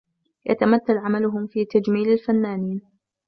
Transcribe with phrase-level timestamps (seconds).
[0.45, 2.81] يتمثل عملهم في تجميل الفنانين.